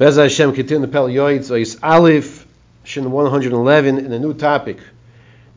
Bez 0.00 0.16
Hashem 0.16 0.52
the 0.54 0.88
Pel 0.88 1.08
Yoitz, 1.08 1.50
Ois 1.50 1.78
Aleph, 1.82 2.46
Shin 2.84 3.10
111, 3.10 3.98
in 3.98 4.10
a 4.10 4.18
new 4.18 4.32
topic. 4.32 4.78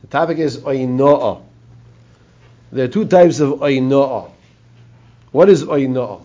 The 0.02 0.08
topic 0.08 0.38
is 0.38 0.58
Oinoa. 0.58 1.42
There 2.74 2.84
are 2.84 2.90
two 2.90 3.06
types 3.06 3.40
of 3.40 3.62
Oinoa. 3.62 4.30
What 5.32 5.48
is 5.48 5.64
Oinoa? 5.64 6.24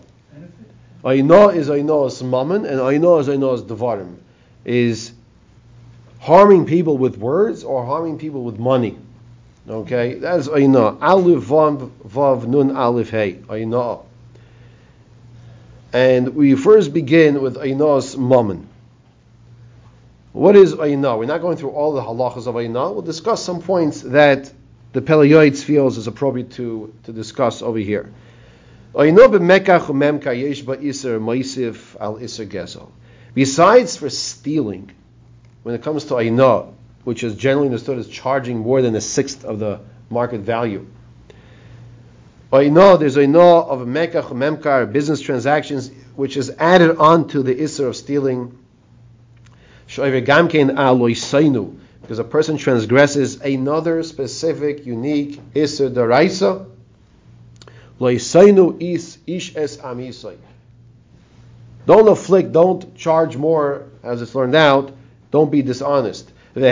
Oinoa 1.01 1.55
is 1.55 1.69
Oinoa's 1.69 2.21
mammon, 2.21 2.65
and 2.65 2.81
Oinoa 2.81 3.21
is 3.21 3.29
Oinoa's 3.29 3.63
devarim. 3.63 4.17
Is 4.65 5.13
harming 6.19 6.65
people 6.65 6.97
with 6.97 7.17
words 7.17 7.63
or 7.63 7.85
harming 7.85 8.17
people 8.17 8.43
with 8.43 8.59
money. 8.59 8.97
Okay, 9.65 10.15
that 10.15 10.39
is 10.39 10.49
Oinoa. 10.49 11.01
Aleph 11.01 11.45
Vav 11.45 11.89
Vav 12.05 12.45
Nun 12.45 12.75
Aleph 12.75 13.11
Hey. 13.11 13.35
Oinoa. 13.47 14.03
And 15.91 16.35
we 16.35 16.55
first 16.55 16.93
begin 16.93 17.41
with 17.41 17.57
Aina's 17.59 18.15
mammon. 18.15 18.67
What 20.33 20.55
is 20.55 20.73
Aina? 20.79 21.17
We're 21.17 21.25
not 21.25 21.41
going 21.41 21.57
through 21.57 21.71
all 21.71 21.93
the 21.93 22.01
halachas 22.01 22.45
of 22.45 22.55
Aina. 22.55 22.91
We'll 22.91 23.01
discuss 23.01 23.43
some 23.43 23.61
points 23.61 24.01
that 24.01 24.51
the 24.93 25.01
Pele 25.01 25.27
Yoetz 25.27 25.63
feels 25.63 25.97
is 25.97 26.05
appropriate 26.05 26.51
to, 26.53 26.93
to 27.05 27.11
discuss 27.11 27.63
over 27.63 27.79
here. 27.79 28.11
Besides 33.35 33.97
for 33.97 34.09
stealing, 34.09 34.91
when 35.63 35.75
it 35.75 35.83
comes 35.83 36.05
to 36.05 36.19
Aina, 36.19 36.65
which 37.03 37.23
is 37.23 37.35
generally 37.35 37.67
understood 37.67 37.97
as 37.97 38.07
charging 38.07 38.59
more 38.59 38.81
than 38.81 38.95
a 38.95 39.01
sixth 39.01 39.43
of 39.45 39.59
the 39.59 39.79
market 40.09 40.41
value, 40.41 40.85
Oino, 42.51 42.99
there's 42.99 43.15
a 43.15 43.21
Oino 43.21 43.67
of 43.69 43.87
Mekach, 43.87 44.31
Memkar, 44.31 44.91
business 44.91 45.21
transactions, 45.21 45.91
which 46.15 46.35
is 46.35 46.49
added 46.57 46.97
on 46.97 47.27
to 47.27 47.43
the 47.43 47.53
Isser 47.53 47.87
of 47.87 47.95
stealing. 47.95 48.57
Because 52.01 52.19
a 52.19 52.23
person 52.23 52.57
transgresses 52.57 53.39
another 53.41 54.01
specific, 54.01 54.85
unique 54.85 55.39
Isser 55.53 55.93
Daraisa. 55.93 56.65
Loisainu 57.99 58.81
is 58.81 59.19
ish 59.27 59.55
es 59.55 59.77
amisai. 59.77 60.37
Don't 61.85 62.07
afflict, 62.07 62.51
don't 62.51 62.95
charge 62.95 63.35
more, 63.37 63.85
as 64.03 64.21
it's 64.21 64.33
learned 64.33 64.55
out. 64.55 64.91
Don't 65.31 65.51
be 65.51 65.61
dishonest. 65.61 66.31
The 66.53 66.71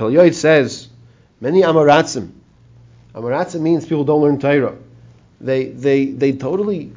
Pel 0.00 0.32
says 0.32 0.88
many 1.42 1.60
Amaratzim. 1.60 2.30
Amaratzim 3.14 3.60
means 3.60 3.84
people 3.84 4.04
don't 4.04 4.22
learn 4.22 4.38
Torah. 4.38 4.78
They 5.42 5.66
they 5.66 6.06
they 6.06 6.32
totally 6.32 6.92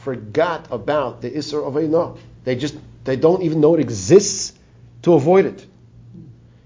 forgot 0.00 0.68
about 0.70 1.20
the 1.20 1.30
Isser 1.30 1.62
of 1.62 1.74
Einah. 1.74 2.16
They 2.44 2.56
just 2.56 2.74
they 3.04 3.16
don't 3.16 3.42
even 3.42 3.60
know 3.60 3.74
it 3.74 3.80
exists 3.80 4.54
to 5.02 5.12
avoid 5.12 5.44
it. 5.44 5.66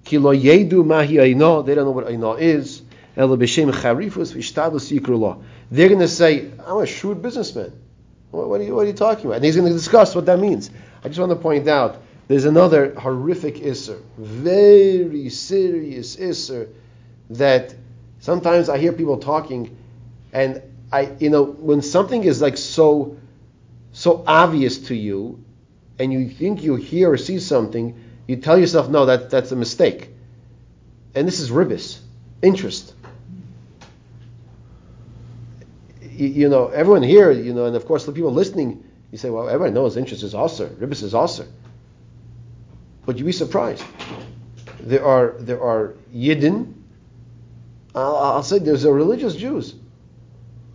They 0.05 0.19
don't 0.19 0.39
know 0.39 1.65
what 1.91 2.07
Einah 2.07 2.41
is. 2.41 2.83
They're 3.17 3.27
going 3.27 3.41
to 5.99 6.09
say, 6.09 6.51
"I'm 6.65 6.79
a 6.79 6.87
shrewd 6.87 7.23
businessman." 7.23 7.73
What, 8.31 8.61
are 8.61 8.63
you, 8.63 8.77
what 8.77 8.83
are 8.83 8.87
you 8.87 8.93
talking 8.93 9.27
about? 9.27 9.37
And 9.37 9.45
he's 9.45 9.57
going 9.57 9.67
to 9.67 9.73
discuss 9.75 10.15
what 10.15 10.27
that 10.27 10.39
means. 10.39 10.71
I 11.03 11.09
just 11.09 11.19
want 11.19 11.31
to 11.33 11.37
point 11.37 11.67
out 11.67 12.01
there's 12.31 12.45
another 12.45 12.95
horrific 12.95 13.57
isser, 13.57 14.01
very 14.17 15.29
serious 15.31 16.15
isser, 16.15 16.69
that 17.31 17.75
sometimes 18.21 18.69
I 18.69 18.79
hear 18.79 18.93
people 18.93 19.19
talking, 19.19 19.77
and 20.33 20.63
I, 20.93 21.11
you 21.19 21.29
know, 21.29 21.43
when 21.43 21.83
something 21.83 22.23
is 22.23 22.41
like 22.41 22.57
so, 22.57 23.17
so 23.91 24.23
obvious 24.29 24.79
to 24.87 24.95
you, 24.95 25.45
and 25.99 26.13
you 26.13 26.29
think 26.29 26.63
you 26.63 26.77
hear 26.77 27.11
or 27.11 27.17
see 27.17 27.41
something, 27.41 28.01
you 28.29 28.37
tell 28.37 28.57
yourself, 28.57 28.89
no, 28.89 29.07
that 29.07 29.29
that's 29.31 29.51
a 29.51 29.57
mistake. 29.57 30.11
And 31.17 31.27
this 31.27 31.41
is 31.41 31.51
ribis, 31.51 31.99
interest. 32.43 32.95
You, 36.13 36.49
know, 36.49 36.69
everyone 36.69 37.03
here, 37.03 37.33
you 37.33 37.55
know, 37.55 37.65
and 37.65 37.75
of 37.75 37.87
course 37.87 38.05
the 38.07 38.13
people 38.13 38.33
listening, 38.33 38.85
you 39.11 39.19
say, 39.19 39.31
well, 39.31 39.49
everyone 39.49 39.75
knows 39.75 39.97
interest 39.97 40.23
is 40.23 40.33
also 40.33 40.69
ribis 40.69 41.03
is 41.03 41.13
also. 41.13 41.45
But 43.07 43.19
you'd 43.19 43.25
be 43.25 43.33
surprised. 43.33 43.85
There 44.81 45.05
are 45.05 45.35
there 45.39 45.63
are 45.63 45.95
Yidden. 46.15 46.75
I'll, 47.95 48.17
I'll 48.17 48.43
say 48.43 48.59
there's 48.59 48.85
a 48.85 48.93
religious 48.93 49.35
Jews 49.35 49.75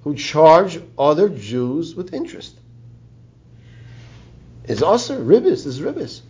who 0.03 0.16
charge 0.16 0.80
other 0.97 1.30
Jews 1.30 1.96
with 1.96 2.14
interest. 2.14 2.59
It's 4.66 4.81
also. 4.81 5.16
It's 5.16 5.78
ribis. 5.80 6.22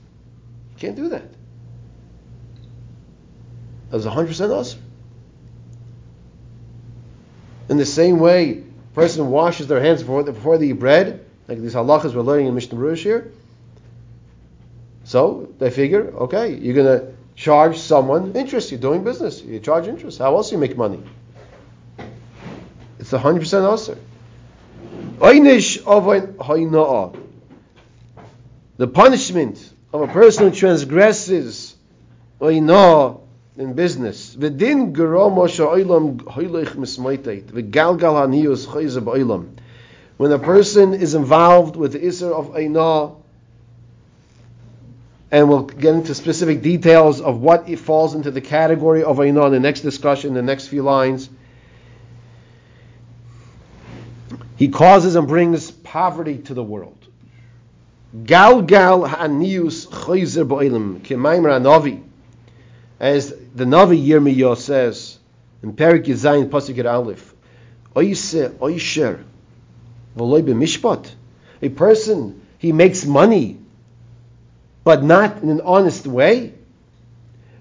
You 0.71 0.77
can't 0.77 0.95
do 0.95 1.09
that. 1.09 1.29
That's 3.89 4.05
hundred 4.05 4.27
percent 4.27 4.51
us. 4.51 4.75
In 7.69 7.77
the 7.77 7.85
same 7.85 8.19
way, 8.19 8.63
person 8.93 9.29
washes 9.29 9.67
their 9.67 9.81
hands 9.81 10.01
before, 10.01 10.23
before 10.23 10.57
they 10.57 10.67
eat 10.67 10.73
bread, 10.73 11.25
like 11.47 11.59
these 11.59 11.73
halachas 11.73 12.13
we're 12.13 12.21
learning 12.21 12.47
in 12.47 12.55
Mishnah 12.55 12.77
Berurah 12.77 12.97
here. 12.97 13.31
So 15.05 15.53
they 15.59 15.69
figure, 15.69 16.11
okay, 16.15 16.55
you're 16.55 16.73
going 16.73 16.99
to 16.99 17.13
charge 17.35 17.77
someone 17.77 18.35
interest. 18.35 18.71
You're 18.71 18.79
doing 18.79 19.03
business. 19.03 19.39
You 19.41 19.59
charge 19.59 19.87
interest. 19.87 20.17
How 20.17 20.35
else 20.35 20.49
do 20.49 20.55
you 20.55 20.59
make 20.59 20.75
money? 20.75 21.03
It's 22.99 23.11
100% 23.11 23.63
also. 23.63 23.97
The 28.77 28.87
punishment 28.87 29.73
of 29.93 30.01
a 30.01 30.07
person 30.07 30.49
who 30.49 30.55
transgresses 30.55 31.75
in 32.41 32.65
business. 33.75 34.35
When 34.35 34.59
a 40.31 40.39
person 40.39 40.93
is 40.93 41.13
involved 41.13 41.75
with 41.75 41.91
the 41.93 41.99
isser 41.99 42.31
of 42.31 42.53
oina, 42.53 43.15
and 45.31 45.49
we'll 45.49 45.63
get 45.63 45.95
into 45.95 46.13
specific 46.13 46.61
details 46.61 47.21
of 47.21 47.41
what 47.41 47.67
it 47.67 47.79
falls 47.79 48.15
into 48.15 48.31
the 48.31 48.41
category 48.41 49.03
of 49.03 49.17
Ainah 49.17 49.47
in 49.47 49.51
the 49.53 49.59
next 49.59 49.81
discussion, 49.81 50.33
the 50.33 50.41
next 50.41 50.67
few 50.67 50.83
lines. 50.83 51.29
He 54.55 54.69
causes 54.69 55.15
and 55.15 55.27
brings 55.27 55.71
poverty 55.71 56.37
to 56.39 56.53
the 56.53 56.63
world. 56.63 56.97
Gal 58.23 58.61
gal 58.61 59.05
ha'anius 59.05 59.87
chayzer 59.87 60.47
ba'olim 60.47 61.01
k'maimer 61.01 61.51
ha'navi. 61.51 62.01
As 62.99 63.31
the 63.53 63.65
Navi 63.65 64.05
Yirmiyah 64.07 64.57
says 64.57 65.19
in 65.61 65.73
Perik 65.73 66.05
Yizayin 66.05 66.49
Pasuk 66.49 66.85
Aleph, 66.85 67.33
Oise 67.97 68.51
oisher 68.61 69.25
v'loy 70.15 70.41
b'mishpat. 70.43 71.09
A 71.61 71.69
person, 71.69 72.41
he 72.57 72.71
makes 72.71 73.05
money 73.05 73.57
but 74.85 75.03
not 75.03 75.41
in 75.41 75.49
an 75.49 75.61
honest 75.61 76.07
way. 76.07 76.53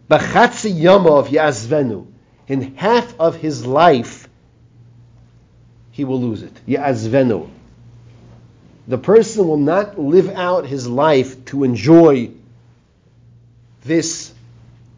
Bachatzi 0.09 0.73
Yomov 0.73 1.29
Yazvenu. 1.29 2.07
In 2.47 2.77
half 2.77 3.19
of 3.19 3.37
his 3.37 3.67
life, 3.67 4.29
he 5.91 6.05
will 6.05 6.21
lose 6.21 6.43
it. 6.43 6.53
Yazvenu. 6.69 7.49
The 8.87 8.99
person 8.99 9.49
will 9.49 9.57
not 9.57 9.99
live 9.99 10.29
out 10.29 10.67
his 10.67 10.87
life 10.87 11.47
to 11.47 11.65
enjoy 11.65 12.31
this 13.85 14.33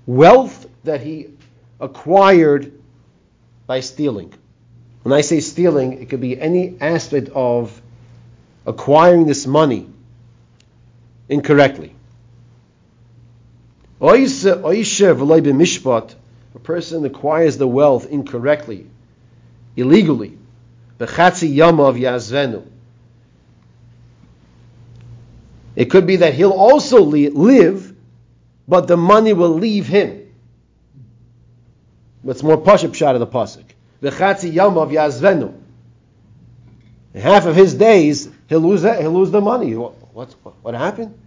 wealth 0.04 0.68
that 0.82 1.00
he 1.00 1.28
acquired 1.80 2.72
by 3.68 3.80
stealing. 3.80 4.34
When 5.04 5.12
I 5.12 5.20
say 5.20 5.38
stealing, 5.38 6.02
it 6.02 6.08
could 6.08 6.20
be 6.20 6.40
any 6.40 6.76
aspect 6.80 7.28
of 7.28 7.80
acquiring 8.66 9.26
this 9.26 9.46
money 9.46 9.88
incorrectly. 11.28 11.95
A 14.00 14.08
person 16.62 17.04
acquires 17.04 17.56
the 17.56 17.66
wealth 17.66 18.06
incorrectly, 18.06 18.86
illegally. 19.76 20.38
Bechatzi 20.98 21.54
yamav 21.54 21.98
yazvenu. 21.98 22.66
It 25.74 25.86
could 25.86 26.06
be 26.06 26.16
that 26.16 26.34
he'll 26.34 26.52
also 26.52 27.02
live, 27.02 27.94
but 28.68 28.86
the 28.86 28.96
money 28.96 29.32
will 29.32 29.54
leave 29.54 29.86
him. 29.86 30.22
What's 32.22 32.42
more 32.42 32.58
pashut 32.58 32.90
pshat 32.90 33.14
of 33.14 33.20
the 33.20 33.26
pasuk? 33.26 33.64
V'chatzi 34.02 34.52
yamav 34.52 34.90
yazvenu. 34.90 35.54
Half 37.14 37.46
of 37.46 37.56
his 37.56 37.74
days, 37.74 38.28
he'll 38.48 38.60
lose 38.60 38.82
that, 38.82 39.00
he'll 39.00 39.12
lose 39.12 39.30
the 39.30 39.40
money. 39.40 39.74
What, 39.74 39.94
what, 40.14 40.34
what 40.62 40.74
happened? 40.74 41.18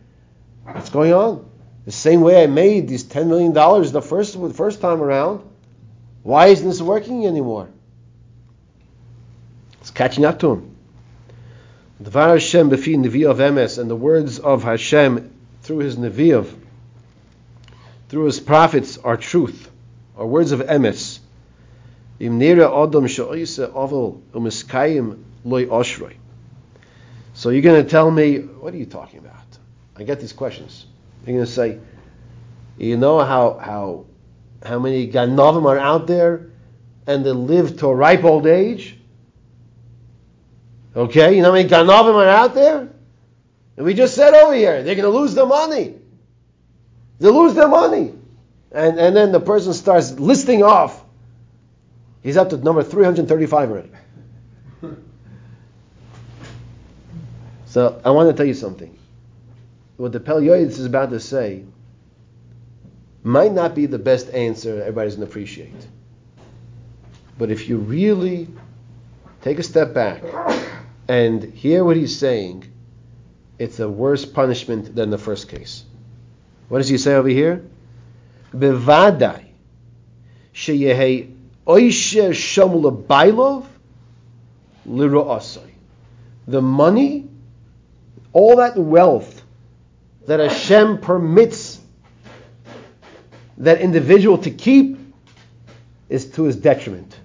What's 0.63 0.89
going 0.91 1.13
on? 1.13 1.49
The 1.85 1.91
same 1.91 2.21
way 2.21 2.43
I 2.43 2.47
made 2.47 2.87
these 2.87 3.03
$10 3.03 3.27
million 3.27 3.53
the 3.53 4.01
first, 4.01 4.39
the 4.39 4.53
first 4.53 4.81
time 4.81 5.01
around. 5.01 5.41
Why 6.23 6.47
isn't 6.47 6.67
this 6.67 6.81
working 6.81 7.25
anymore? 7.25 7.69
It's 9.81 9.91
catching 9.91 10.25
up 10.25 10.39
to 10.39 10.51
him. 10.51 10.75
The 11.99 12.11
Dvar 12.11 12.33
Hashem 12.33 12.69
Nevi 12.69 13.29
of 13.29 13.37
Emes, 13.37 13.77
and 13.79 13.89
the 13.89 13.95
words 13.95 14.39
of 14.39 14.63
Hashem 14.63 15.33
through 15.63 15.79
his 15.79 15.95
Nevi'ov, 15.97 16.53
through 18.09 18.25
his 18.25 18.39
prophets, 18.39 18.97
are 18.97 19.17
truth, 19.17 19.69
are 20.17 20.25
words 20.25 20.51
of 20.51 20.61
Emes. 20.61 21.19
Im 22.19 22.39
nira 22.39 22.65
adam 22.65 23.05
umiskayim 24.33 25.23
loy. 25.45 26.15
So 27.33 27.49
you're 27.49 27.61
going 27.61 27.83
to 27.83 27.89
tell 27.89 28.11
me, 28.11 28.37
what 28.39 28.73
are 28.73 28.77
you 28.77 28.85
talking 28.85 29.19
about? 29.19 29.35
I 29.95 30.03
get 30.03 30.19
these 30.19 30.33
questions. 30.33 30.85
You're 31.25 31.35
going 31.35 31.45
to 31.45 31.51
say, 31.51 31.79
you 32.77 32.97
know 32.97 33.19
how 33.19 33.57
how 33.57 34.05
how 34.63 34.79
many 34.79 35.11
ganovim 35.11 35.65
are 35.65 35.77
out 35.77 36.07
there, 36.07 36.49
and 37.07 37.25
they 37.25 37.31
live 37.31 37.77
to 37.79 37.87
a 37.87 37.95
ripe 37.95 38.23
old 38.23 38.47
age. 38.47 38.97
Okay, 40.95 41.35
you 41.35 41.41
know 41.41 41.49
how 41.49 41.55
many 41.55 41.69
ganovim 41.69 42.15
are 42.15 42.27
out 42.27 42.53
there? 42.53 42.89
And 43.77 43.85
we 43.85 43.93
just 43.93 44.15
said 44.15 44.33
over 44.33 44.53
here, 44.53 44.83
they're 44.83 44.95
going 44.95 45.11
to 45.11 45.17
lose 45.17 45.33
their 45.33 45.45
money. 45.45 45.95
They 47.19 47.29
lose 47.29 47.53
their 47.53 47.67
money. 47.67 48.13
And, 48.71 48.99
and 48.99 49.15
then 49.15 49.31
the 49.31 49.39
person 49.39 49.73
starts 49.73 50.11
listing 50.19 50.63
off. 50.63 51.03
He's 52.21 52.37
up 52.37 52.49
to 52.49 52.57
number 52.57 52.83
335 52.83 53.71
already. 53.71 53.89
so 57.65 58.01
I 58.03 58.11
want 58.11 58.29
to 58.29 58.35
tell 58.35 58.45
you 58.45 58.53
something. 58.53 58.97
What 59.99 60.13
the 60.13 60.21
Pel 60.21 60.39
Yoetz 60.39 60.79
is 60.79 60.85
about 60.85 61.09
to 61.09 61.19
say 61.19 61.65
might 63.21 63.51
not 63.51 63.75
be 63.75 63.85
the 63.85 63.99
best 63.99 64.33
answer 64.33 64.79
everybody's 64.79 65.17
going 65.17 65.27
to 65.27 65.29
appreciate. 65.29 65.87
But 67.37 67.51
if 67.51 67.67
you 67.67 67.79
really 67.79 68.47
take 69.41 69.59
a 69.59 69.63
step 69.63 69.93
back 69.93 70.23
and 71.09 71.43
hear 71.43 71.83
what 71.83 71.97
he's 71.97 72.17
saying, 72.17 72.71
it's 73.57 73.81
a 73.81 73.89
worse 73.89 74.23
punishment 74.23 74.95
than 74.95 75.09
the 75.09 75.17
first 75.17 75.49
case. 75.49 75.83
What 76.69 76.77
does 76.77 76.87
he 76.87 76.97
say 76.97 77.15
over 77.15 77.27
here? 77.27 77.65
Bevadai 78.53 79.47
sheyehe 80.53 81.35
oishe 81.67 82.29
shamula 82.29 83.03
bailov. 83.03 83.65
The 86.47 86.61
money, 86.61 87.27
all 88.31 88.55
that 88.55 88.77
wealth 88.77 89.38
that 90.29 90.39
Hashem 90.39 90.99
permits 90.99 91.81
that 93.57 93.81
individual 93.81 94.37
to 94.37 94.51
keep 94.51 94.99
is 96.07 96.29
to 96.33 96.43
his 96.43 96.55
detriment. 96.55 97.17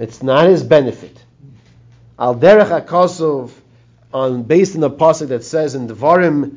It's 0.00 0.20
not 0.20 0.48
his 0.48 0.64
benefit. 0.64 1.16
Al 2.18 2.34
derech 2.34 2.84
akosov, 2.84 3.52
on 4.12 4.42
based 4.42 4.74
on 4.74 4.80
the 4.80 4.90
pasuk 4.90 5.28
that 5.28 5.44
says 5.44 5.76
in 5.76 5.86
Devarim, 5.86 6.56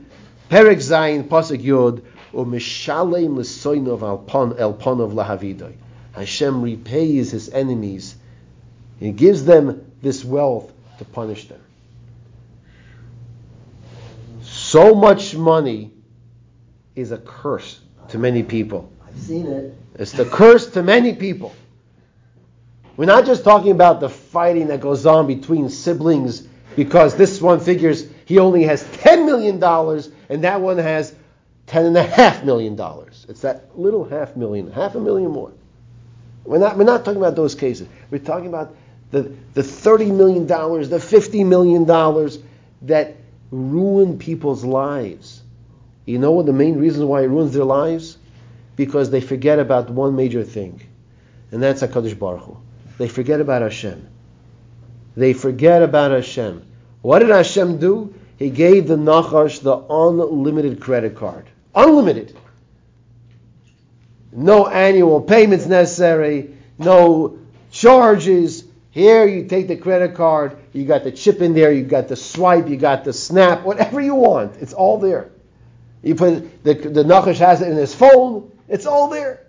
Perek 0.49 0.77
Zayin 0.77 1.27
pasuk 1.27 1.61
Yod, 1.61 2.03
al 2.33 4.17
pon 4.17 4.57
el 4.57 4.73
ponov 4.73 5.13
lahavidoi. 5.13 5.75
Hashem 6.13 6.63
repays 6.63 7.29
his 7.29 7.49
enemies. 7.49 8.15
He 8.99 9.11
gives 9.11 9.45
them 9.45 9.91
this 10.01 10.25
wealth 10.25 10.73
to 10.97 11.05
punish 11.05 11.47
them. 11.47 11.61
So 14.77 14.93
much 14.93 15.33
money 15.33 15.91
is 16.95 17.11
a 17.11 17.17
curse 17.17 17.79
to 18.09 18.19
many 18.19 18.43
people. 18.43 18.91
I've 19.07 19.17
seen 19.17 19.47
it. 19.47 19.75
It's 19.95 20.11
the 20.11 20.25
curse 20.25 20.67
to 20.73 20.83
many 20.83 21.15
people. 21.15 21.55
We're 22.95 23.05
not 23.05 23.25
just 23.25 23.43
talking 23.43 23.71
about 23.71 24.01
the 24.01 24.09
fighting 24.09 24.67
that 24.67 24.79
goes 24.79 25.07
on 25.07 25.25
between 25.25 25.69
siblings 25.69 26.41
because 26.75 27.15
this 27.15 27.41
one 27.41 27.59
figures 27.59 28.07
he 28.25 28.37
only 28.37 28.65
has 28.65 28.83
$10 28.83 29.25
million 29.25 29.55
and 30.29 30.43
that 30.43 30.61
one 30.61 30.77
has 30.77 31.15
$10.5 31.65 32.45
million. 32.45 32.79
It's 33.29 33.41
that 33.41 33.75
little 33.75 34.07
half 34.07 34.35
million, 34.35 34.71
half 34.71 34.93
a 34.93 34.99
million 34.99 35.31
more. 35.31 35.53
We're 36.43 36.59
not, 36.59 36.77
we're 36.77 36.83
not 36.83 37.03
talking 37.03 37.19
about 37.19 37.35
those 37.35 37.55
cases. 37.55 37.87
We're 38.11 38.19
talking 38.19 38.45
about 38.45 38.75
the, 39.09 39.33
the 39.55 39.63
$30 39.63 40.15
million, 40.15 40.45
the 40.45 40.99
$50 40.99 41.45
million 41.47 41.83
that 42.83 43.15
ruin 43.51 44.17
people's 44.17 44.63
lives. 44.63 45.41
You 46.05 46.19
know 46.19 46.31
what 46.31 46.45
the 46.45 46.53
main 46.53 46.77
reason 46.77 47.07
why 47.07 47.23
it 47.23 47.27
ruins 47.27 47.53
their 47.53 47.65
lives? 47.65 48.17
Because 48.75 49.09
they 49.09 49.21
forget 49.21 49.59
about 49.59 49.89
one 49.89 50.15
major 50.15 50.43
thing, 50.43 50.81
and 51.51 51.61
that's 51.61 51.81
HaKadosh 51.81 52.17
Baruch 52.17 52.43
Hu. 52.43 52.57
They 52.97 53.07
forget 53.07 53.41
about 53.41 53.61
Hashem. 53.61 54.07
They 55.15 55.33
forget 55.33 55.81
about 55.81 56.11
Hashem. 56.11 56.65
What 57.01 57.19
did 57.19 57.29
Hashem 57.29 57.79
do? 57.79 58.13
He 58.37 58.49
gave 58.49 58.87
the 58.87 58.95
Nachash 58.95 59.61
the 59.61 59.77
unlimited 59.77 60.79
credit 60.79 61.15
card. 61.15 61.47
Unlimited. 61.73 62.37
No 64.31 64.67
annual 64.67 65.21
payments 65.21 65.65
necessary, 65.65 66.55
no 66.77 67.39
charges. 67.71 68.63
Here 68.97 69.27
you 69.27 69.45
take 69.45 69.67
the 69.67 69.75
credit 69.75 70.15
card, 70.15 70.57
you 70.73 70.83
got 70.83 71.03
the 71.03 71.11
chip 71.11 71.39
in 71.39 71.53
there, 71.53 71.71
you 71.71 71.83
got 71.83 72.07
the 72.07 72.15
swipe, 72.15 72.67
you 72.67 72.77
got 72.77 73.03
the 73.03 73.13
snap, 73.13 73.61
whatever 73.61 74.01
you 74.01 74.15
want. 74.15 74.55
It's 74.55 74.73
all 74.73 74.97
there. 74.97 75.29
You 76.01 76.15
put 76.15 76.63
the 76.63 76.73
the 76.73 77.03
Nachash 77.03 77.37
has 77.37 77.61
it 77.61 77.67
in 77.69 77.77
his 77.77 77.93
phone, 77.93 78.51
it's 78.67 78.87
all 78.87 79.09
there. 79.09 79.45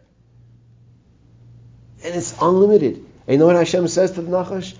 And 2.05 2.15
it's 2.15 2.35
unlimited. 2.43 2.97
And 2.97 3.07
you 3.29 3.39
know 3.39 3.47
what 3.47 3.57
Hashem 3.57 3.89
says 3.89 4.11
to 4.13 4.21
the 4.21 4.31
Nachash? 4.31 4.77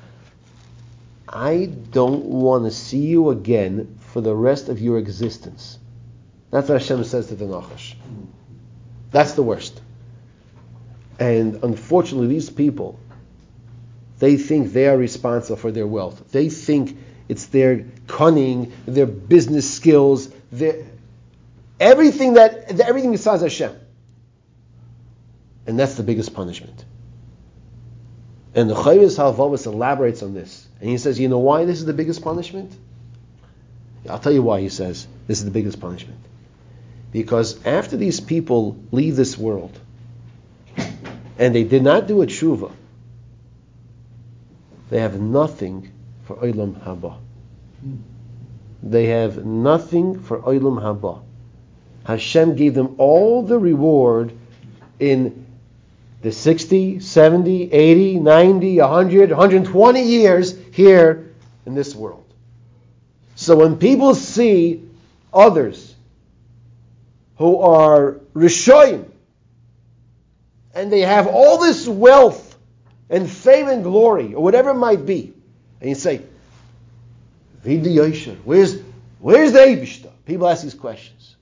I 1.27 1.71
don't 1.91 2.27
want 2.27 2.65
to 2.65 2.71
see 2.71 3.07
you 3.07 3.31
again 3.31 3.99
for 4.01 4.21
the 4.21 4.37
rest 4.37 4.69
of 4.69 4.83
your 4.83 4.99
existence. 4.99 5.79
That's 6.51 6.69
what 6.69 6.83
Hashem 6.83 7.05
says 7.05 7.29
to 7.29 7.37
the 7.37 7.47
Nachash. 7.47 7.95
That's 9.13 9.33
the 9.33 9.43
worst. 9.43 9.81
And 11.19 11.65
unfortunately, 11.65 12.27
these 12.27 12.51
people, 12.51 13.01
they 14.19 14.37
think 14.37 14.73
they 14.73 14.89
are 14.89 14.97
responsible 14.97 15.57
for 15.57 15.71
their 15.71 15.87
wealth. 15.87 16.31
They 16.31 16.49
think 16.49 16.97
it's 17.29 17.47
their 17.47 17.85
cunning, 18.07 18.73
their 18.87 19.07
business 19.07 19.73
skills, 19.73 20.29
their 20.51 20.85
everything 21.79 22.35
that 22.35 22.81
everything 22.81 23.13
besides 23.13 23.43
Hashem. 23.43 23.75
And 25.67 25.79
that's 25.79 25.95
the 25.95 26.03
biggest 26.03 26.35
punishment. 26.35 26.85
And 28.55 28.71
the 28.71 28.75
Chovos 28.75 29.19
Halevavos 29.19 29.67
elaborates 29.67 30.23
on 30.23 30.35
this. 30.35 30.67
And 30.81 30.89
he 30.89 30.99
says, 30.99 31.21
you 31.21 31.29
know 31.29 31.39
why 31.39 31.65
this 31.67 31.79
is 31.79 31.85
the 31.85 31.93
biggest 31.93 32.23
punishment? 32.23 32.73
I'll 34.09 34.19
tell 34.19 34.33
you 34.33 34.43
why 34.43 34.61
he 34.61 34.69
says 34.69 35.07
this 35.27 35.39
is 35.39 35.45
the 35.45 35.51
biggest 35.51 35.81
punishment. 35.81 36.19
Because 37.13 37.65
after 37.67 37.97
these 37.97 38.21
people 38.21 38.79
leave 38.91 39.17
this 39.17 39.37
world, 39.37 39.79
and 41.39 41.55
they 41.55 41.65
did 41.65 41.83
not 41.83 42.07
do 42.07 42.23
a 42.23 42.27
tshuva, 42.27 42.73
they 44.91 45.01
have 45.01 45.21
nothing 45.21 45.93
for 46.25 46.37
Olam 46.37 46.81
Haba. 46.83 47.19
They 48.83 49.07
have 49.07 49.45
nothing 49.45 50.21
for 50.21 50.41
Olam 50.41 50.81
Haba. 50.81 51.23
Hashem 52.05 52.57
gave 52.57 52.75
them 52.75 52.95
all 52.99 53.43
the 53.43 53.59
reward 53.59 54.33
in 54.99 55.47
the 56.23 56.33
60, 56.33 57.01
70, 57.01 57.73
80, 57.73 58.21
90, 58.21 58.81
100, 58.81 59.31
120 59.31 60.03
years 60.03 60.59
here 60.73 61.33
in 61.67 61.75
this 61.75 61.95
world. 61.95 62.25
So 63.35 63.57
when 63.57 63.77
people 63.77 64.15
see 64.15 64.89
others 65.33 65.95
who 67.37 67.59
are 67.59 68.21
Rishoyim, 68.35 69.05
and 70.75 70.93
they 70.93 71.03
have 71.03 71.27
all 71.27 71.59
this 71.59 71.87
wealth 71.87 72.48
and 73.11 73.31
fame 73.31 73.69
and 73.69 73.83
glory, 73.83 74.35
or 74.35 74.43
whatever 74.43 74.71
it 74.71 74.75
might 74.75 75.07
be, 75.07 75.33
and 75.81 75.89
you 75.91 75.95
say, 75.95 76.23
where's, 77.63 78.81
where's 79.19 79.53
the 79.53 79.59
Eibishter? 79.59 80.11
People 80.27 80.49
ask 80.49 80.63
these 80.63 80.75
questions. 80.75 81.37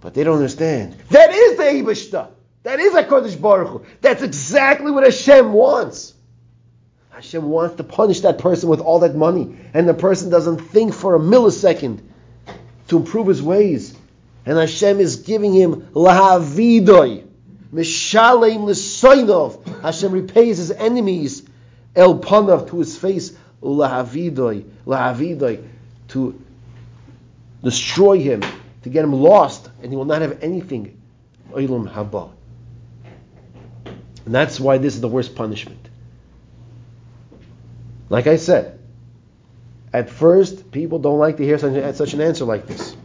But 0.00 0.14
they 0.14 0.24
don't 0.24 0.36
understand. 0.36 0.96
That 1.10 1.30
is 1.30 1.56
the 1.56 1.64
Eibishter. 1.64 2.28
That 2.62 2.80
is 2.80 2.92
HaKadosh 2.92 3.40
Baruch 3.40 3.68
Hu. 3.68 3.84
That's 4.00 4.22
exactly 4.22 4.90
what 4.90 5.04
Hashem 5.04 5.52
wants. 5.52 6.14
Hashem 7.10 7.44
wants 7.48 7.76
to 7.76 7.84
punish 7.84 8.20
that 8.20 8.38
person 8.38 8.68
with 8.68 8.80
all 8.80 9.00
that 9.00 9.14
money, 9.14 9.56
and 9.72 9.88
the 9.88 9.94
person 9.94 10.30
doesn't 10.30 10.58
think 10.58 10.94
for 10.94 11.14
a 11.14 11.18
millisecond 11.18 12.00
to 12.88 12.96
improve 12.96 13.28
his 13.28 13.42
ways. 13.42 13.96
And 14.46 14.58
Hashem 14.58 15.00
is 15.00 15.16
giving 15.16 15.54
him 15.54 15.88
lahavidoi, 15.92 17.26
mishalem 17.74 18.64
l'soinov. 18.64 19.82
Hashem 19.82 20.12
repays 20.12 20.58
his 20.58 20.70
enemies 20.70 21.42
el 21.96 22.18
panav 22.20 22.68
to 22.68 22.78
his 22.78 22.96
face, 22.96 23.36
lahavidoi, 23.62 24.64
lahavidoi, 24.86 25.66
to 26.08 26.40
destroy 27.62 28.18
him, 28.20 28.42
to 28.82 28.88
get 28.88 29.04
him 29.04 29.12
lost, 29.12 29.68
and 29.82 29.90
he 29.90 29.96
will 29.96 30.04
not 30.04 30.22
have 30.22 30.42
anything. 30.42 31.00
Oilam 31.50 31.90
haba. 31.90 32.30
And 34.24 34.34
that's 34.34 34.58
why 34.58 34.78
this 34.78 34.94
is 34.94 35.00
the 35.00 35.08
worst 35.08 35.34
punishment. 35.34 35.88
Like 38.08 38.26
I 38.26 38.36
said, 38.36 38.78
at 39.92 40.10
first, 40.10 40.70
people 40.70 40.98
don't 40.98 41.18
like 41.18 41.36
to 41.36 41.44
hear 41.44 41.58
such, 41.58 41.94
such 41.96 42.14
an 42.14 42.20
answer 42.20 42.44
like 42.44 42.66
this. 42.66 42.96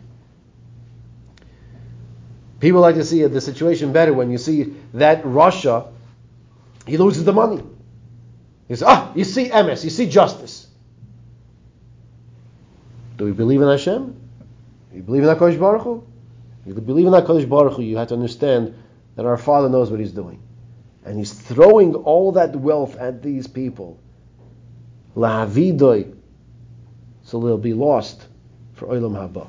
People 2.60 2.82
like 2.82 2.96
to 2.96 3.06
see 3.06 3.24
the 3.26 3.42
situation 3.42 3.94
better 3.94 4.14
when 4.14 4.32
you 4.32 4.38
see 4.38 4.76
that 4.94 5.24
Rasha, 5.24 5.92
he 6.86 6.98
loses 6.98 7.24
the 7.24 7.34
money. 7.34 7.64
He 8.68 8.76
says, 8.76 8.84
ah, 8.84 9.12
you 9.16 9.24
see 9.24 9.50
Emes, 9.50 9.84
you 9.84 9.90
see 9.90 10.10
justice. 10.10 10.68
Do 13.18 13.26
we 13.26 13.32
believe 13.32 13.62
in 13.62 13.68
Hashem? 13.68 14.14
Do 14.92 14.98
you 14.98 15.04
believe 15.04 15.24
in 15.24 15.30
HaKadosh 15.30 15.60
Baruch 15.60 15.84
Hu? 15.84 16.04
You 16.66 16.74
believe 16.74 17.08
in 17.08 17.14
HaKadosh 17.14 17.48
Baruch 17.48 17.74
Hu, 17.74 17.82
you 17.82 17.98
have 17.98 18.10
to 18.10 18.14
understand 18.14 18.76
that 19.16 19.26
our 19.26 19.38
Father 19.38 19.70
knows 19.70 19.90
what 19.90 20.00
He's 20.00 20.12
doing. 20.12 20.42
And 21.06 21.18
He's 21.18 21.34
throwing 21.34 21.96
all 21.96 22.34
that 22.34 22.56
wealth 22.56 22.96
at 22.98 23.24
these 23.24 23.48
people. 23.48 24.00
Lahavidoi. 25.16 26.16
So 27.24 27.40
they'll 27.40 27.58
be 27.58 27.74
lost 27.74 28.26
for 28.74 28.88
Olam 28.88 29.14
Haba. 29.14 29.48